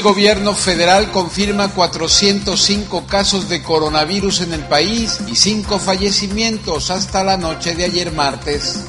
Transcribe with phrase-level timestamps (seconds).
[0.00, 7.22] El gobierno federal confirma 405 casos de coronavirus en el país y 5 fallecimientos hasta
[7.22, 8.86] la noche de ayer martes.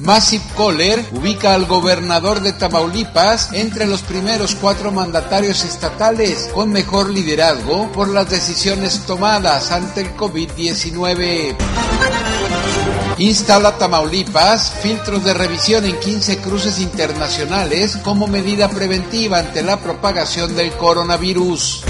[0.00, 7.10] Massive Kohler ubica al gobernador de Tamaulipas entre los primeros cuatro mandatarios estatales con mejor
[7.10, 11.56] liderazgo por las decisiones tomadas ante el COVID-19.
[13.18, 20.56] Instala Tamaulipas filtros de revisión en 15 cruces internacionales como medida preventiva ante la propagación
[20.56, 21.84] del coronavirus.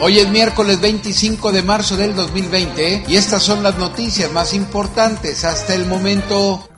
[0.00, 5.44] Hoy es miércoles 25 de marzo del 2020 y estas son las noticias más importantes
[5.44, 6.68] hasta el momento.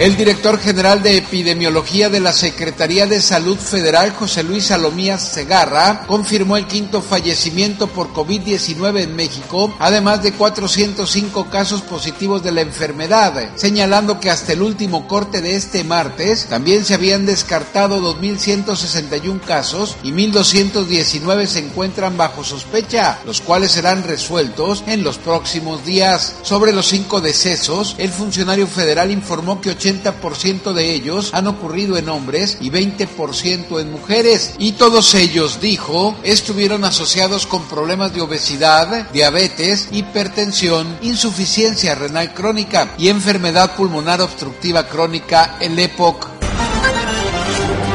[0.00, 6.06] El director general de epidemiología de la Secretaría de Salud Federal, José Luis Salomías Segarra,
[6.06, 12.62] confirmó el quinto fallecimiento por COVID-19 en México, además de 405 casos positivos de la
[12.62, 19.42] enfermedad, señalando que hasta el último corte de este martes también se habían descartado 2.161
[19.42, 26.36] casos y 1.219 se encuentran bajo sospecha, los cuales serán resueltos en los próximos días.
[26.42, 31.96] Sobre los cinco decesos, el funcionario federal informó que 80 80% de ellos han ocurrido
[31.96, 34.54] en hombres y 20% en mujeres.
[34.58, 42.94] Y todos ellos, dijo, estuvieron asociados con problemas de obesidad, diabetes, hipertensión, insuficiencia renal crónica
[42.98, 46.29] y enfermedad pulmonar obstructiva crónica, el EPOC.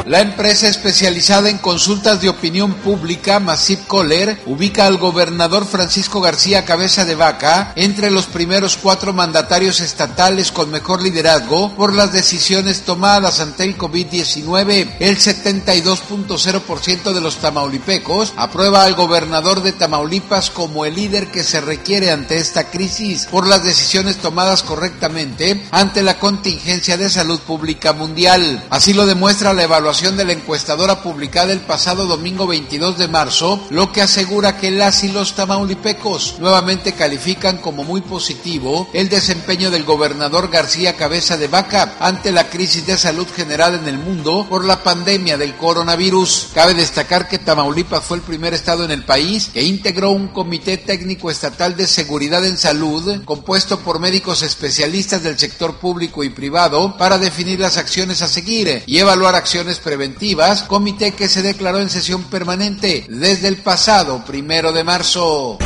[0.06, 6.64] La empresa especializada en consultas de opinión pública, Massive Kohler, ubica al gobernador Francisco García
[6.64, 12.82] Cabeza de Vaca entre los primeros cuatro mandatarios estatales con mejor liderazgo por las decisiones
[12.82, 14.98] tomadas ante el COVID-19.
[15.00, 21.62] El 72.0% de los tamaulipecos aprueba al gobernador de Tamaulipas como el líder que se
[21.62, 27.92] requiere ante esta crisis por las decisiones tomadas correctamente ante la contingencia de salud pública
[27.94, 28.64] mundial.
[28.70, 33.66] Así lo demuestra la evaluación de la encuestadora publicada el pasado domingo 22 de marzo,
[33.70, 39.72] lo que asegura que las y los tamaulipecos nuevamente califican como muy positivo el desempeño
[39.72, 44.46] del gobernador García Cabeza de Vaca ante la crisis de salud general en el mundo
[44.50, 46.50] por la pandemia del coronavirus.
[46.54, 50.76] Cabe destacar que Tamaulipas fue el primer estado en el país que integró un comité
[50.78, 56.98] técnico estatal de seguridad en salud compuesto por médicos especialistas del sector público y privado
[56.98, 61.90] para definir las acciones a seguir y evaluar acciones preventivas, comité que se declaró en
[61.90, 65.60] sesión permanente desde el pasado primero de marzo.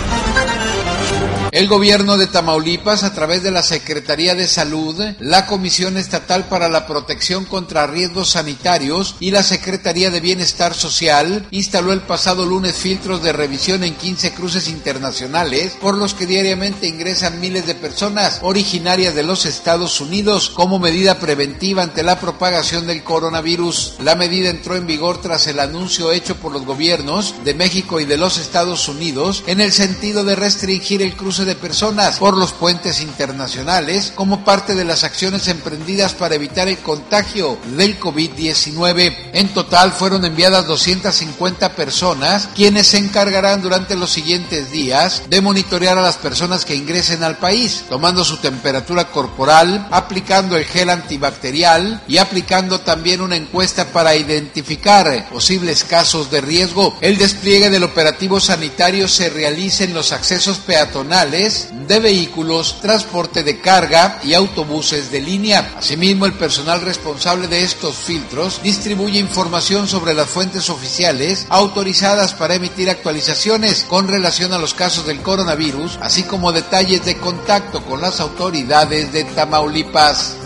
[1.51, 6.69] El gobierno de Tamaulipas, a través de la Secretaría de Salud, la Comisión Estatal para
[6.69, 12.75] la Protección contra Riesgos Sanitarios y la Secretaría de Bienestar Social, instaló el pasado lunes
[12.75, 18.39] filtros de revisión en 15 cruces internacionales, por los que diariamente ingresan miles de personas
[18.43, 23.95] originarias de los Estados Unidos como medida preventiva ante la propagación del coronavirus.
[24.03, 28.05] La medida entró en vigor tras el anuncio hecho por los gobiernos de México y
[28.05, 32.53] de los Estados Unidos en el sentido de restringir el cruce de personas por los
[32.53, 39.31] puentes internacionales como parte de las acciones emprendidas para evitar el contagio del COVID-19.
[39.33, 45.97] En total fueron enviadas 250 personas quienes se encargarán durante los siguientes días de monitorear
[45.97, 52.01] a las personas que ingresen al país, tomando su temperatura corporal, aplicando el gel antibacterial
[52.07, 56.97] y aplicando también una encuesta para identificar posibles casos de riesgo.
[57.01, 63.62] El despliegue del operativo sanitario se realiza en los accesos peatonales de vehículos, transporte de
[63.62, 65.75] carga y autobuses de línea.
[65.78, 72.56] Asimismo, el personal responsable de estos filtros distribuye información sobre las fuentes oficiales autorizadas para
[72.56, 78.01] emitir actualizaciones con relación a los casos del coronavirus, así como detalles de contacto con
[78.01, 80.38] las autoridades de Tamaulipas.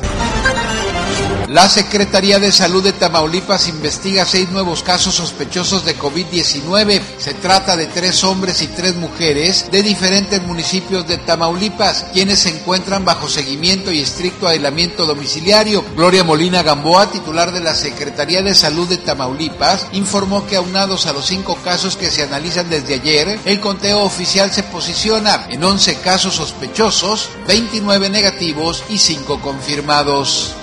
[1.53, 6.99] La Secretaría de Salud de Tamaulipas investiga seis nuevos casos sospechosos de COVID-19.
[7.19, 12.49] Se trata de tres hombres y tres mujeres de diferentes municipios de Tamaulipas, quienes se
[12.49, 15.85] encuentran bajo seguimiento y estricto aislamiento domiciliario.
[15.95, 21.13] Gloria Molina Gamboa, titular de la Secretaría de Salud de Tamaulipas, informó que aunados a
[21.13, 25.97] los cinco casos que se analizan desde ayer, el conteo oficial se posiciona en 11
[25.97, 30.55] casos sospechosos, 29 negativos y 5 confirmados.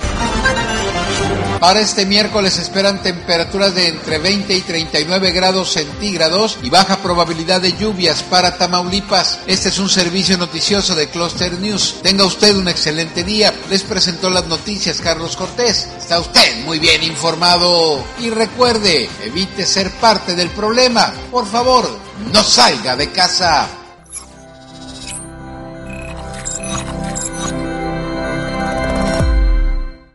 [1.60, 7.60] Para este miércoles esperan temperaturas de entre 20 y 39 grados centígrados y baja probabilidad
[7.60, 9.40] de lluvias para Tamaulipas.
[9.46, 11.96] Este es un servicio noticioso de Cluster News.
[12.02, 13.52] Tenga usted un excelente día.
[13.68, 15.86] Les presentó las noticias Carlos Cortés.
[15.98, 18.02] Está usted muy bien informado.
[18.20, 21.12] Y recuerde, evite ser parte del problema.
[21.30, 21.86] Por favor,
[22.32, 23.79] no salga de casa.